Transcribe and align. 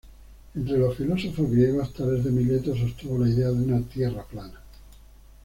Entre 0.55 0.79
los 0.79 0.97
filósofos 0.97 1.51
griegos, 1.51 1.93
Tales 1.93 2.23
de 2.23 2.31
Mileto 2.31 2.75
sostuvo 2.75 3.19
la 3.19 3.29
idea 3.29 3.49
de 3.49 3.61
una 3.63 3.81
Tierra 3.83 4.23
plana. 4.23 4.59